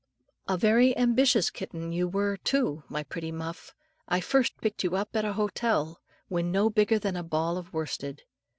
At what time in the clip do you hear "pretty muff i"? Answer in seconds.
3.03-4.19